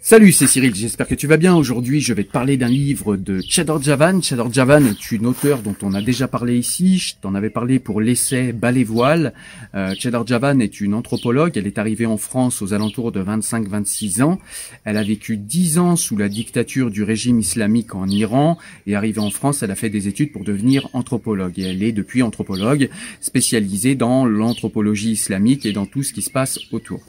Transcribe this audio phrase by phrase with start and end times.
[0.00, 1.56] Salut, c'est Cyril, j'espère que tu vas bien.
[1.56, 4.22] Aujourd'hui, je vais te parler d'un livre de Chador Javan.
[4.22, 6.98] Chador Javan est une auteure dont on a déjà parlé ici.
[6.98, 9.34] Je t'en avais parlé pour l'essai Ballet Voile.
[9.74, 11.56] Euh, Chador Javan est une anthropologue.
[11.56, 14.38] Elle est arrivée en France aux alentours de 25-26 ans.
[14.84, 19.20] Elle a vécu 10 ans sous la dictature du régime islamique en Iran et arrivée
[19.20, 21.58] en France, elle a fait des études pour devenir anthropologue.
[21.58, 22.88] Et elle est depuis anthropologue
[23.20, 27.02] spécialisée dans l'anthropologie islamique et dans tout ce qui se passe autour.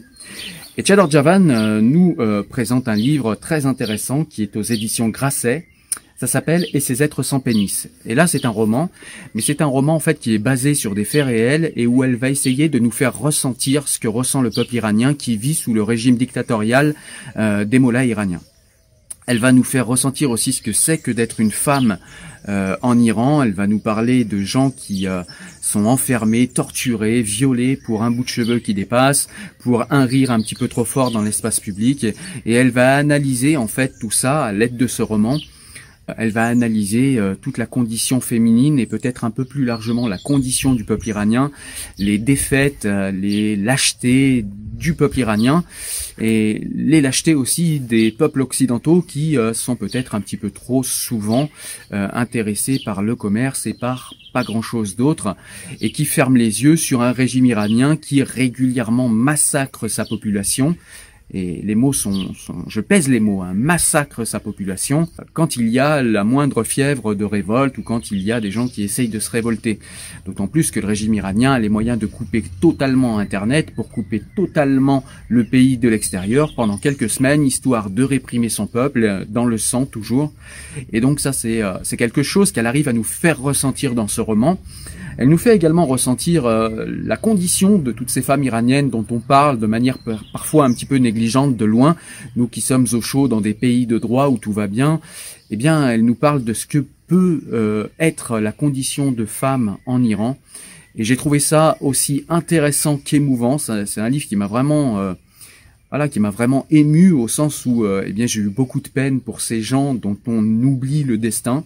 [0.77, 5.09] Et Chador Javan euh, nous euh, présente un livre très intéressant qui est aux éditions
[5.09, 5.67] Grasset.
[6.15, 7.87] Ça s'appelle Et ces êtres sans pénis.
[8.05, 8.89] Et là, c'est un roman,
[9.33, 12.03] mais c'est un roman en fait qui est basé sur des faits réels et où
[12.03, 15.55] elle va essayer de nous faire ressentir ce que ressent le peuple iranien qui vit
[15.55, 16.93] sous le régime dictatorial
[17.37, 18.41] euh, des mollahs iraniens.
[19.29, 21.99] Elle va nous faire ressentir aussi ce que c'est que d'être une femme
[22.47, 23.43] euh, en Iran.
[23.43, 25.21] Elle va nous parler de gens qui euh,
[25.61, 29.27] sont enfermés, torturés, violés pour un bout de cheveux qui dépasse,
[29.59, 32.05] pour un rire un petit peu trop fort dans l'espace public.
[32.47, 35.37] Et elle va analyser en fait tout ça à l'aide de ce roman
[36.17, 40.17] elle va analyser euh, toute la condition féminine et peut-être un peu plus largement la
[40.17, 41.51] condition du peuple iranien,
[41.97, 45.63] les défaites, euh, les lâchetés du peuple iranien
[46.19, 50.83] et les lâchetés aussi des peuples occidentaux qui euh, sont peut-être un petit peu trop
[50.83, 51.49] souvent
[51.91, 55.35] intéressés par le commerce et par pas grand-chose d'autre
[55.81, 60.75] et qui ferment les yeux sur un régime iranien qui régulièrement massacre sa population
[61.31, 62.31] et les mots sont,
[62.67, 67.13] je pèse les mots, un massacre sa population quand il y a la moindre fièvre
[67.13, 69.79] de révolte ou quand il y a des gens qui essayent de se révolter.
[70.25, 74.23] D'autant plus que le régime iranien a les moyens de couper totalement Internet pour couper
[74.35, 79.45] totalement le pays de l'extérieur pendant quelques semaines, histoire de réprimer son peuple euh, dans
[79.45, 80.33] le sang toujours.
[80.91, 84.07] Et donc ça c'est euh, c'est quelque chose qu'elle arrive à nous faire ressentir dans
[84.07, 84.59] ce roman.
[85.19, 89.19] Elle nous fait également ressentir euh, la condition de toutes ces femmes iraniennes dont on
[89.19, 89.97] parle de manière
[90.31, 91.97] parfois un petit peu négligente de loin,
[92.37, 95.01] nous qui sommes au chaud dans des pays de droit où tout va bien.
[95.51, 99.75] Eh bien, elle nous parle de ce que peut euh, être la condition de femme
[99.85, 100.37] en Iran.
[100.95, 103.57] Et j'ai trouvé ça aussi intéressant qu'émouvant.
[103.57, 105.15] C'est un livre qui m'a vraiment euh,
[105.89, 109.19] voilà, qui m'a vraiment ému au sens où eh bien j'ai eu beaucoup de peine
[109.19, 111.65] pour ces gens dont on oublie le destin.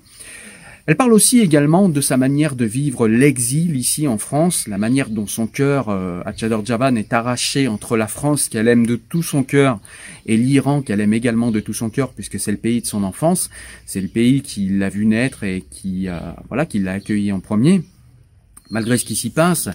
[0.85, 5.09] Elle parle aussi également de sa manière de vivre l'exil ici en France, la manière
[5.09, 6.33] dont son cœur euh, à
[6.97, 9.79] est arraché entre la France qu'elle aime de tout son cœur
[10.25, 13.03] et l'Iran qu'elle aime également de tout son cœur puisque c'est le pays de son
[13.03, 13.49] enfance,
[13.85, 17.39] c'est le pays qui l'a vu naître et qui euh, voilà qui l'a accueilli en
[17.39, 17.81] premier
[18.69, 19.69] malgré ce qui s'y passe.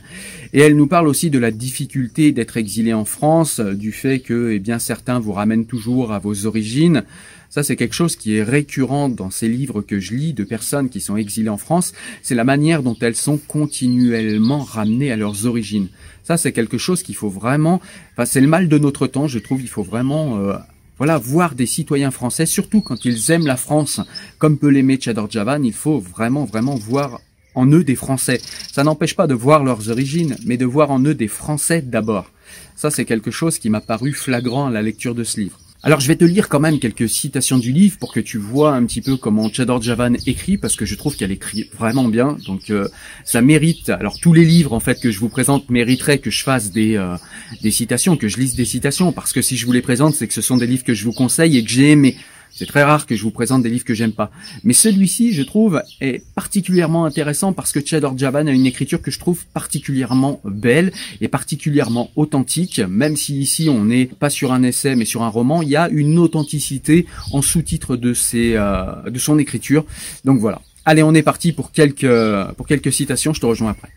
[0.52, 4.50] Et elle nous parle aussi de la difficulté d'être exilé en France, du fait que
[4.52, 7.04] eh bien certains vous ramènent toujours à vos origines,
[7.50, 10.90] ça, c'est quelque chose qui est récurrent dans ces livres que je lis de personnes
[10.90, 11.94] qui sont exilées en France.
[12.22, 15.88] C'est la manière dont elles sont continuellement ramenées à leurs origines.
[16.24, 17.80] Ça, c'est quelque chose qu'il faut vraiment.
[18.12, 19.62] Enfin, c'est le mal de notre temps, je trouve.
[19.62, 20.38] Il faut vraiment.
[20.38, 20.56] Euh,
[20.98, 24.00] voilà, voir des citoyens français, surtout quand ils aiment la France,
[24.38, 27.20] comme peut l'aimer Chador Javan, il faut vraiment, vraiment voir
[27.58, 28.40] en eux des Français.
[28.72, 32.30] Ça n'empêche pas de voir leurs origines, mais de voir en eux des Français d'abord.
[32.76, 35.58] Ça, c'est quelque chose qui m'a paru flagrant à la lecture de ce livre.
[35.84, 38.74] Alors je vais te lire quand même quelques citations du livre pour que tu vois
[38.74, 42.36] un petit peu comment Chador Javan écrit parce que je trouve qu'elle écrit vraiment bien.
[42.46, 42.88] Donc euh,
[43.24, 43.88] ça mérite.
[43.88, 46.96] Alors tous les livres en fait que je vous présente mériteraient que je fasse des
[46.96, 47.16] euh,
[47.62, 50.26] des citations, que je lise des citations parce que si je vous les présente, c'est
[50.26, 52.16] que ce sont des livres que je vous conseille et que j'ai aimé.
[52.58, 54.32] C'est très rare que je vous présente des livres que j'aime pas.
[54.64, 59.12] Mais celui-ci, je trouve, est particulièrement intéressant parce que Chador Javan a une écriture que
[59.12, 62.80] je trouve particulièrement belle et particulièrement authentique.
[62.80, 65.76] Même si ici on n'est pas sur un essai mais sur un roman, il y
[65.76, 69.84] a une authenticité en sous-titre de euh, de son écriture.
[70.24, 70.60] Donc voilà.
[70.84, 72.10] Allez, on est parti pour quelques,
[72.56, 73.32] pour quelques citations.
[73.32, 73.90] Je te rejoins après.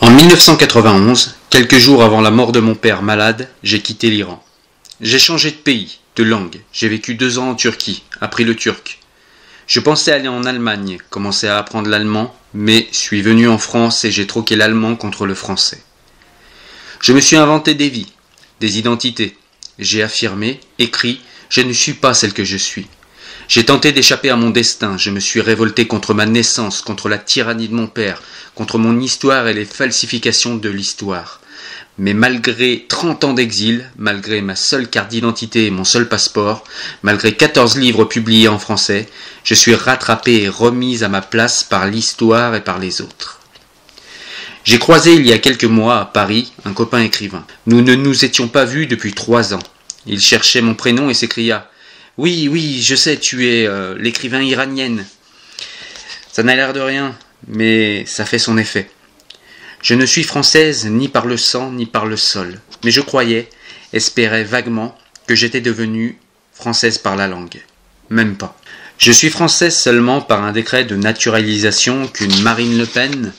[0.00, 4.42] En 1991, quelques jours avant la mort de mon père malade, j'ai quitté l'Iran.
[5.02, 6.62] J'ai changé de pays, de langue.
[6.72, 8.98] J'ai vécu deux ans en Turquie, appris le turc.
[9.66, 14.10] Je pensais aller en Allemagne, commencer à apprendre l'allemand, mais suis venu en France et
[14.10, 15.82] j'ai troqué l'allemand contre le français.
[17.02, 18.10] Je me suis inventé des vies,
[18.60, 19.36] des identités.
[19.78, 21.20] J'ai affirmé, écrit,
[21.50, 22.86] je ne suis pas celle que je suis.
[23.48, 27.18] J'ai tenté d'échapper à mon destin, je me suis révolté contre ma naissance, contre la
[27.18, 28.22] tyrannie de mon père,
[28.54, 31.42] contre mon histoire et les falsifications de l'histoire.
[31.98, 36.64] Mais malgré 30 ans d'exil, malgré ma seule carte d'identité et mon seul passeport,
[37.02, 39.08] malgré 14 livres publiés en français,
[39.44, 43.40] je suis rattrapé et remis à ma place par l'histoire et par les autres.
[44.64, 47.46] J'ai croisé il y a quelques mois à Paris un copain écrivain.
[47.66, 49.62] Nous ne nous étions pas vus depuis trois ans.
[50.06, 51.70] Il cherchait mon prénom et s'écria
[52.18, 55.06] Oui, oui, je sais, tu es euh, l'écrivain iranienne.
[56.32, 57.16] Ça n'a l'air de rien,
[57.48, 58.90] mais ça fait son effet.
[59.82, 63.48] Je ne suis française ni par le sang ni par le sol, mais je croyais,
[63.92, 64.96] espérait vaguement
[65.26, 66.18] que j'étais devenue
[66.52, 67.62] française par la langue.
[68.10, 68.58] Même pas.
[68.98, 73.32] Je suis française seulement par un décret de naturalisation qu'une Marine Le Pen,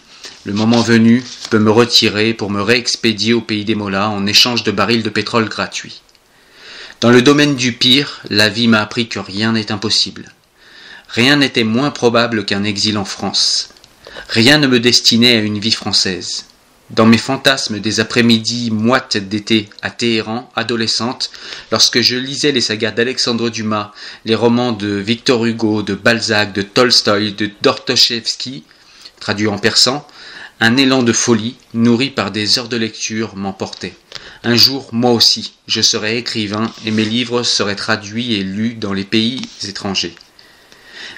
[0.45, 4.63] le moment venu, peut me retirer pour me réexpédier au pays des Mollahs en échange
[4.63, 6.01] de barils de pétrole gratuits.
[7.01, 10.31] Dans le domaine du pire, la vie m'a appris que rien n'est impossible.
[11.09, 13.69] Rien n'était moins probable qu'un exil en France.
[14.29, 16.45] Rien ne me destinait à une vie française.
[16.89, 21.31] Dans mes fantasmes des après-midi moites d'été à Téhéran, adolescente,
[21.71, 23.93] lorsque je lisais les sagas d'Alexandre Dumas,
[24.25, 28.65] les romans de Victor Hugo, de Balzac, de Tolstoï, de Dortochevski,
[29.21, 30.05] traduits en persan,
[30.59, 33.95] un élan de folie, nourri par des heures de lecture, m'emportait.
[34.43, 38.93] Un jour, moi aussi, je serais écrivain et mes livres seraient traduits et lus dans
[38.93, 40.15] les pays étrangers.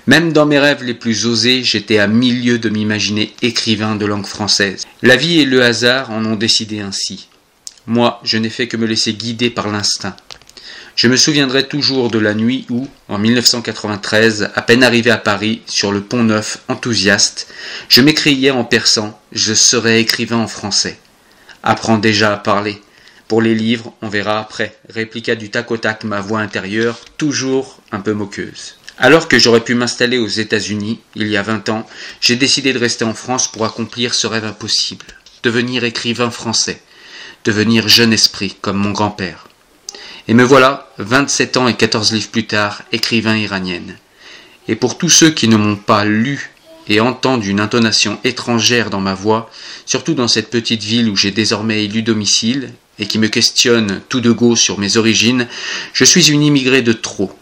[0.08, 4.26] Même dans mes rêves les plus osés, j'étais à milieu de m'imaginer écrivain de langue
[4.26, 4.86] française.
[5.02, 7.28] La vie et le hasard en ont décidé ainsi.
[7.86, 10.16] Moi, je n'ai fait que me laisser guider par l'instinct.
[10.96, 15.62] Je me souviendrai toujours de la nuit où, en 1993, à peine arrivé à Paris,
[15.66, 17.48] sur le pont neuf, enthousiaste,
[17.88, 21.00] je m'écriais en persan Je serai écrivain en français.
[21.64, 22.82] Apprends déjà à parler.
[23.30, 27.80] Pour les livres, on verra après, répliqua du tac au tac ma voix intérieure, toujours
[27.92, 28.76] un peu moqueuse.
[29.02, 31.88] Alors que j'aurais pu m'installer aux États-Unis, il y a vingt ans,
[32.20, 35.06] j'ai décidé de rester en France pour accomplir ce rêve impossible,
[35.42, 36.82] devenir écrivain français,
[37.46, 39.48] devenir jeune esprit comme mon grand-père.
[40.28, 43.96] Et me voilà, vingt-sept ans et quatorze livres plus tard, écrivain iranienne.
[44.68, 46.52] Et pour tous ceux qui ne m'ont pas lu
[46.90, 49.50] et entendent une intonation étrangère dans ma voix,
[49.86, 54.20] surtout dans cette petite ville où j'ai désormais élu domicile, et qui me questionnent tout
[54.20, 55.48] de go sur mes origines,
[55.94, 57.34] je suis une immigrée de trop,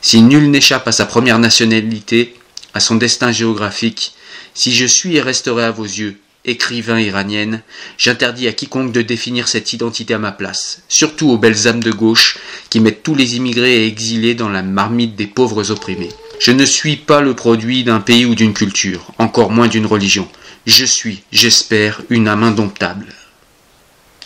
[0.00, 2.34] si nul n'échappe à sa première nationalité,
[2.74, 4.12] à son destin géographique,
[4.54, 7.62] si je suis et resterai à vos yeux écrivain iranienne,
[7.98, 11.90] j'interdis à quiconque de définir cette identité à ma place, surtout aux belles âmes de
[11.90, 12.38] gauche
[12.70, 16.10] qui mettent tous les immigrés et exilés dans la marmite des pauvres opprimés.
[16.40, 20.28] Je ne suis pas le produit d'un pays ou d'une culture, encore moins d'une religion.
[20.66, 23.06] Je suis, j'espère, une âme indomptable.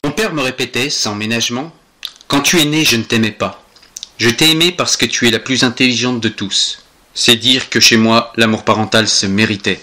[0.05, 1.73] Mon père me répétait, sans ménagement,
[2.29, 3.62] Quand tu es né, je ne t'aimais pas.
[4.23, 6.85] Je t'ai aimé parce que tu es la plus intelligente de tous.
[7.13, 9.81] C'est dire que chez moi, l'amour parental se méritait.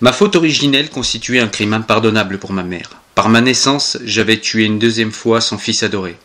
[0.00, 2.90] Ma faute originelle constituait un crime impardonnable pour ma mère.
[3.14, 6.16] Par ma naissance, j'avais tué une deuxième fois son fils adoré.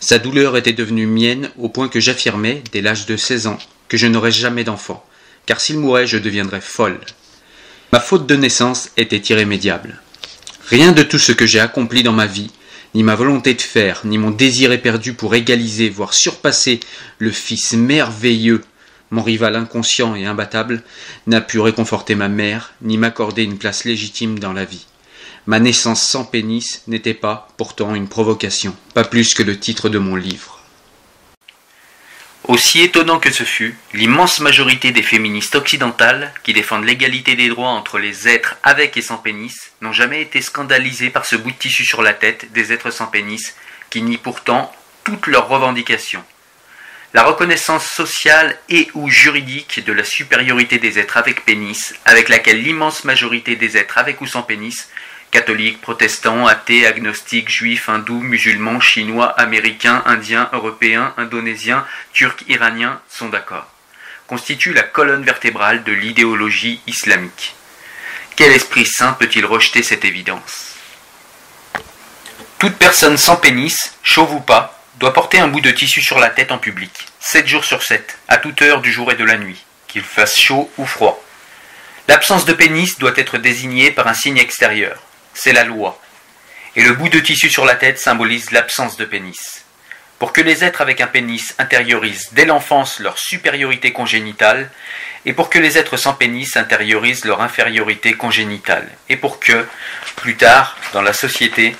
[0.00, 3.98] Sa douleur était devenue mienne au point que j'affirmais, dès l'âge de seize ans, que
[3.98, 5.04] je n'aurais jamais d'enfant,
[5.44, 6.98] car s'il mourait, je deviendrais folle.
[7.92, 10.00] Ma faute de naissance était irrémédiable.
[10.68, 12.50] Rien de tout ce que j'ai accompli dans ma vie
[12.94, 16.80] ni ma volonté de faire, ni mon désir éperdu pour égaliser, voire surpasser
[17.18, 18.62] le fils merveilleux,
[19.10, 20.82] mon rival inconscient et imbattable,
[21.26, 24.86] n'a pu réconforter ma mère, ni m'accorder une place légitime dans la vie.
[25.46, 29.98] Ma naissance sans pénis n'était pas, pourtant, une provocation, pas plus que le titre de
[29.98, 30.63] mon livre.
[32.46, 37.70] Aussi étonnant que ce fût, l'immense majorité des féministes occidentales, qui défendent l'égalité des droits
[37.70, 41.56] entre les êtres avec et sans pénis, n'ont jamais été scandalisées par ce bout de
[41.56, 43.56] tissu sur la tête des êtres sans pénis,
[43.88, 44.70] qui nient pourtant
[45.04, 46.22] toutes leurs revendications.
[47.14, 52.62] La reconnaissance sociale et ou juridique de la supériorité des êtres avec pénis, avec laquelle
[52.62, 54.90] l'immense majorité des êtres avec ou sans pénis
[55.34, 63.30] catholiques, protestants, athées, agnostiques, juifs, hindous, musulmans, chinois, américains, indiens, européens, indonésiens, turcs, iraniens sont
[63.30, 63.66] d'accord.
[64.28, 67.56] Constitue la colonne vertébrale de l'idéologie islamique.
[68.36, 70.76] Quel esprit saint peut-il rejeter cette évidence?
[72.60, 76.30] Toute personne sans pénis, chauve ou pas, doit porter un bout de tissu sur la
[76.30, 79.36] tête en public, 7 jours sur 7, à toute heure du jour et de la
[79.36, 81.20] nuit, qu'il fasse chaud ou froid.
[82.06, 85.02] L'absence de pénis doit être désignée par un signe extérieur,
[85.34, 86.00] c'est la loi.
[86.76, 89.64] Et le bout de tissu sur la tête symbolise l'absence de pénis.
[90.18, 94.70] Pour que les êtres avec un pénis intériorisent dès l'enfance leur supériorité congénitale,
[95.26, 99.66] et pour que les êtres sans pénis intériorisent leur infériorité congénitale, et pour que,
[100.16, 101.76] plus tard, dans la société,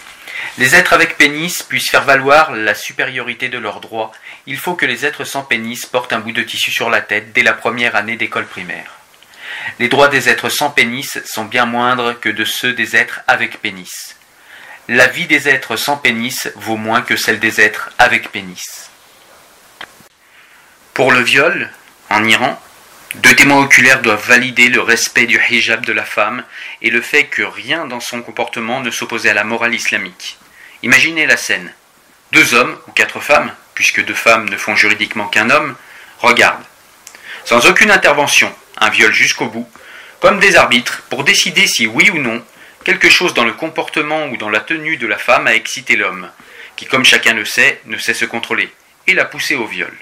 [0.58, 4.12] les êtres avec pénis puissent faire valoir la supériorité de leurs droits,
[4.46, 7.32] il faut que les êtres sans pénis portent un bout de tissu sur la tête
[7.32, 8.93] dès la première année d'école primaire.
[9.78, 13.60] Les droits des êtres sans pénis sont bien moindres que de ceux des êtres avec
[13.60, 14.16] pénis.
[14.88, 18.90] La vie des êtres sans pénis vaut moins que celle des êtres avec pénis.
[20.92, 21.70] Pour le viol,
[22.10, 22.60] en Iran,
[23.16, 26.44] deux témoins oculaires doivent valider le respect du hijab de la femme
[26.82, 30.38] et le fait que rien dans son comportement ne s'opposait à la morale islamique.
[30.82, 31.72] Imaginez la scène.
[32.32, 35.76] Deux hommes, ou quatre femmes, puisque deux femmes ne font juridiquement qu'un homme,
[36.18, 36.64] regardent.
[37.44, 39.68] Sans aucune intervention, un viol jusqu'au bout,
[40.20, 42.44] comme des arbitres pour décider si oui ou non
[42.84, 46.28] quelque chose dans le comportement ou dans la tenue de la femme a excité l'homme,
[46.76, 48.68] qui, comme chacun le sait, ne sait se contrôler,
[49.06, 49.92] et l'a poussé au viol.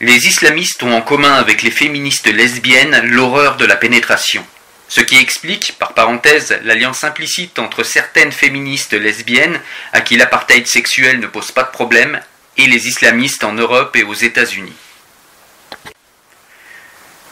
[0.00, 4.44] Les islamistes ont en commun avec les féministes lesbiennes l'horreur de la pénétration.
[4.88, 9.60] Ce qui explique, par parenthèse, l'alliance implicite entre certaines féministes lesbiennes,
[9.92, 12.20] à qui l'apartheid sexuel ne pose pas de problème,
[12.56, 14.76] et les islamistes en Europe et aux États-Unis.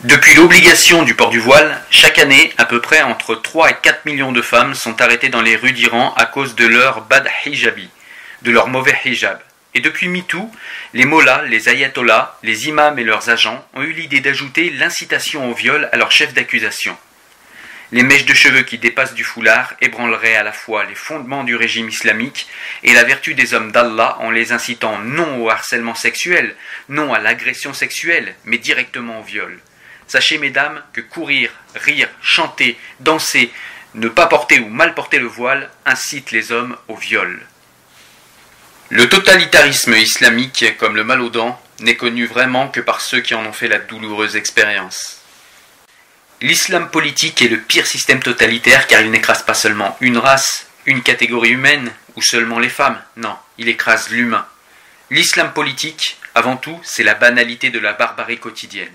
[0.05, 4.05] Depuis l'obligation du port du voile, chaque année, à peu près entre 3 et 4
[4.05, 7.89] millions de femmes sont arrêtées dans les rues d'Iran à cause de leur bad hijabi,
[8.43, 9.39] de leur mauvais hijab.
[9.75, 10.51] Et depuis MeToo,
[10.93, 15.55] les mollahs, les ayatollahs, les imams et leurs agents ont eu l'idée d'ajouter l'incitation au
[15.55, 16.97] viol à leur chef d'accusation.
[17.93, 21.55] Les mèches de cheveux qui dépassent du foulard ébranleraient à la fois les fondements du
[21.55, 22.49] régime islamique
[22.83, 26.57] et la vertu des hommes d'Allah en les incitant non au harcèlement sexuel,
[26.89, 29.61] non à l'agression sexuelle, mais directement au viol.
[30.13, 33.51] Sachez, mesdames, que courir, rire, chanter, danser,
[33.95, 37.41] ne pas porter ou mal porter le voile incite les hommes au viol.
[38.91, 43.33] Le totalitarisme islamique, comme le mal aux dents, n'est connu vraiment que par ceux qui
[43.35, 45.23] en ont fait la douloureuse expérience.
[46.43, 51.03] L'islam politique est le pire système totalitaire car il n'écrase pas seulement une race, une
[51.03, 53.01] catégorie humaine ou seulement les femmes.
[53.17, 54.47] Non, il écrase l'humain.
[55.09, 58.93] L'islam politique, avant tout, c'est la banalité de la barbarie quotidienne.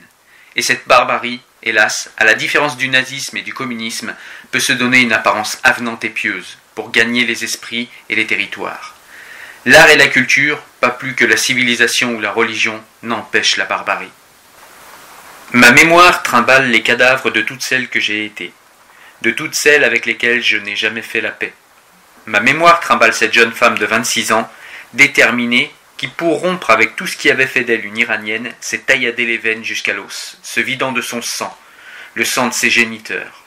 [0.58, 4.16] Et cette barbarie, hélas, à la différence du nazisme et du communisme,
[4.52, 8.96] peut se donner une apparence avenante et pieuse pour gagner les esprits et les territoires.
[9.66, 14.12] L'art et la culture, pas plus que la civilisation ou la religion, n'empêchent la barbarie.
[15.54, 18.52] Ma mémoire trimballe les cadavres de toutes celles que j'ai été,
[19.22, 21.54] de toutes celles avec lesquelles je n'ai jamais fait la paix.
[22.26, 24.52] Ma mémoire trimballe cette jeune femme de 26 ans,
[24.94, 29.26] déterminée, qui pour rompre avec tout ce qui avait fait d'elle une iranienne, s'est tailladé
[29.26, 31.58] les veines jusqu'à l'os, se vidant de son sang,
[32.14, 33.44] le sang de ses géniteurs.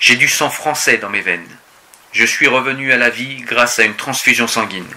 [0.00, 1.58] J'ai du sang français dans mes veines.
[2.12, 4.88] Je suis revenu à la vie grâce à une transfusion sanguine.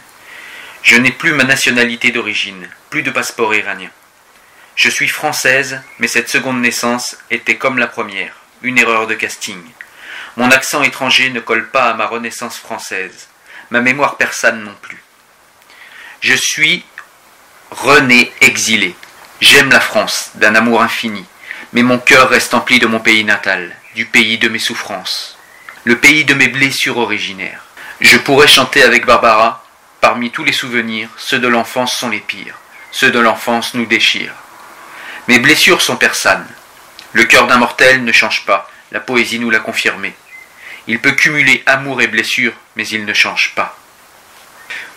[0.81, 3.89] Je n'ai plus ma nationalité d'origine, plus de passeport iranien.
[4.75, 9.61] Je suis française, mais cette seconde naissance était comme la première, une erreur de casting.
[10.37, 13.27] Mon accent étranger ne colle pas à ma renaissance française,
[13.71, 15.03] ma mémoire persane non plus.
[16.21, 16.83] Je suis
[17.71, 18.93] rené exilé.
[19.39, 21.23] J'aime la France, d'un amour infini,
[21.71, 25.37] mais mon cœur reste empli de mon pays natal, du pays de mes souffrances,
[25.85, 27.63] le pays de mes blessures originaires.
[28.01, 29.65] Je pourrais chanter avec Barbara,
[30.01, 32.59] parmi tous les souvenirs, ceux de l'enfance sont les pires,
[32.91, 34.35] ceux de l'enfance nous déchirent.
[35.29, 36.47] Mes blessures sont persanes.
[37.13, 40.13] Le cœur d'un mortel ne change pas, la poésie nous l'a confirmé.
[40.87, 43.78] Il peut cumuler amour et blessure, mais il ne change pas.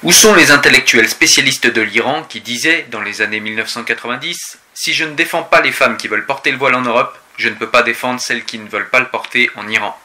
[0.02, 5.04] Où sont les intellectuels spécialistes de l'Iran qui disaient, dans les années 1990, Si je
[5.04, 7.68] ne défends pas les femmes qui veulent porter le voile en Europe, je ne peux
[7.68, 9.96] pas défendre celles qui ne veulent pas le porter en Iran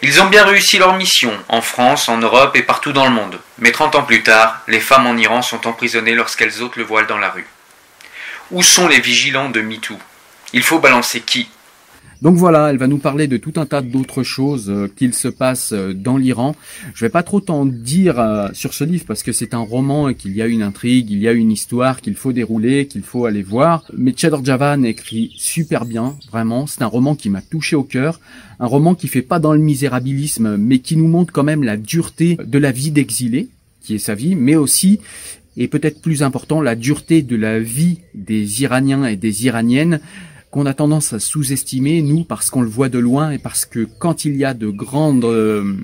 [0.00, 3.38] Ils ont bien réussi leur mission, en France, en Europe et partout dans le monde.
[3.58, 7.06] Mais 30 ans plus tard, les femmes en Iran sont emprisonnées lorsqu'elles ôtent le voile
[7.06, 7.46] dans la rue.
[8.52, 9.98] Où sont les vigilants de MeToo?
[10.54, 11.50] Il faut balancer qui?
[12.22, 15.28] Donc voilà, elle va nous parler de tout un tas d'autres choses euh, qu'il se
[15.28, 16.54] passe euh, dans l'Iran.
[16.94, 20.08] Je vais pas trop t'en dire euh, sur ce livre parce que c'est un roman
[20.10, 23.02] et qu'il y a une intrigue, il y a une histoire qu'il faut dérouler, qu'il
[23.02, 23.84] faut aller voir.
[23.96, 26.66] Mais Chador Javan écrit super bien, vraiment.
[26.66, 28.20] C'est un roman qui m'a touché au cœur.
[28.58, 31.78] Un roman qui fait pas dans le misérabilisme, mais qui nous montre quand même la
[31.78, 33.48] dureté de la vie d'exilé
[33.80, 35.00] qui est sa vie, mais aussi
[35.56, 40.00] et peut-être plus important, la dureté de la vie des Iraniens et des Iraniennes
[40.50, 43.86] qu'on a tendance à sous-estimer, nous, parce qu'on le voit de loin et parce que
[43.98, 45.76] quand il y a de grandes euh,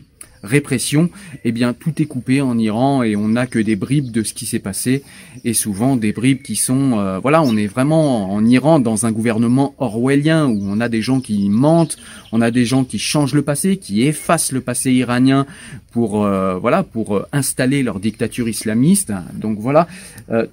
[0.42, 1.10] répression,
[1.44, 4.34] eh bien tout est coupé en Iran et on n'a que des bribes de ce
[4.34, 5.02] qui s'est passé
[5.44, 9.12] et souvent des bribes qui sont euh, voilà, on est vraiment en Iran dans un
[9.12, 11.96] gouvernement orwellien où on a des gens qui mentent,
[12.32, 15.46] on a des gens qui changent le passé, qui effacent le passé iranien
[15.92, 19.12] pour euh, voilà, pour euh, installer leur dictature islamiste.
[19.34, 19.86] Donc voilà,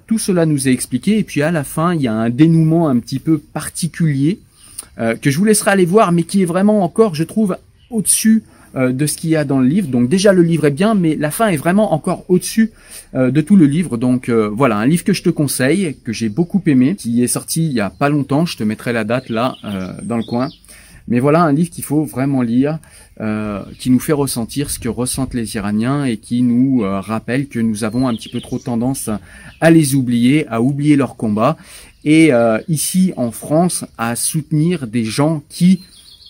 [0.06, 2.88] tout cela nous est expliqué et puis à la fin, il y a un dénouement
[2.88, 4.38] un petit peu particulier
[4.96, 7.56] que je vous laisserai aller voir mais qui est vraiment encore je trouve
[7.90, 8.44] au-dessus
[8.76, 9.86] euh, de ce qu'il y a dans le livre.
[9.86, 12.72] Donc déjà le livre est bien, mais la fin est vraiment encore au-dessus
[13.14, 13.96] euh, de tout le livre.
[13.96, 17.28] Donc euh, voilà, un livre que je te conseille, que j'ai beaucoup aimé, qui est
[17.28, 18.46] sorti il y a pas longtemps.
[18.46, 19.54] Je te mettrai la date là
[20.02, 20.48] dans le coin.
[21.06, 22.78] Mais voilà un livre qu'il faut vraiment lire,
[23.78, 27.84] qui nous fait ressentir ce que ressentent les Iraniens et qui nous rappelle que nous
[27.84, 29.10] avons un petit peu trop tendance
[29.60, 31.56] à les oublier, à oublier leur combat.
[32.04, 32.30] Et
[32.68, 35.82] ici en France, à soutenir des gens qui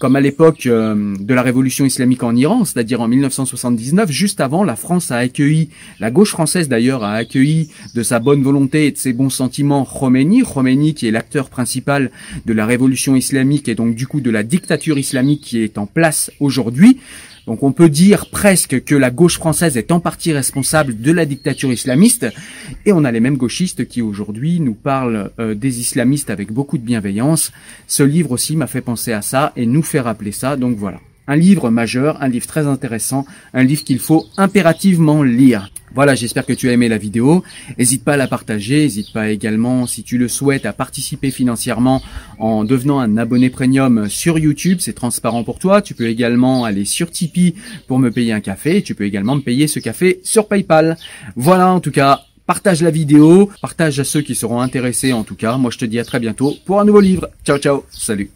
[0.05, 4.63] comme à l'époque euh, de la révolution islamique en Iran, c'est-à-dire en 1979, juste avant,
[4.63, 8.91] la France a accueilli, la gauche française d'ailleurs a accueilli de sa bonne volonté et
[8.91, 12.11] de ses bons sentiments Khomeini, Khomeini qui est l'acteur principal
[12.45, 15.87] de la révolution islamique et donc du coup de la dictature islamique qui est en
[15.87, 16.99] place aujourd'hui.
[17.47, 21.27] Donc on peut dire presque que la gauche française est en partie responsable de la
[21.27, 22.27] dictature islamiste,
[22.87, 26.79] et on a les mêmes gauchistes qui aujourd'hui nous parlent euh, des islamistes avec beaucoup
[26.79, 27.53] de bienveillance.
[27.87, 31.01] Ce livre aussi m'a fait penser à ça et nous fait rappeler ça, donc voilà.
[31.27, 35.71] Un livre majeur, un livre très intéressant, un livre qu'il faut impérativement lire.
[35.95, 37.45] Voilà, j'espère que tu as aimé la vidéo.
[37.79, 42.03] N'hésite pas à la partager, n'hésite pas également, si tu le souhaites, à participer financièrement
[42.39, 44.79] en devenant un abonné premium sur YouTube.
[44.81, 45.83] C'est transparent pour toi.
[45.83, 47.55] Tu peux également aller sur Tipeee
[47.87, 48.83] pour me payer un café.
[48.83, 50.97] Tu peux également me payer ce café sur PayPal.
[51.37, 55.37] Voilà, en tout cas, partage la vidéo, partage à ceux qui seront intéressés en tout
[55.37, 55.57] cas.
[55.57, 57.29] Moi, je te dis à très bientôt pour un nouveau livre.
[57.45, 58.31] Ciao, ciao, salut.